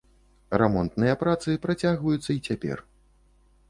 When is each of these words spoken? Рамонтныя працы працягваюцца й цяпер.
Рамонтныя 0.61 1.19
працы 1.23 1.49
працягваюцца 1.69 2.25
й 2.33 2.39
цяпер. 2.47 2.77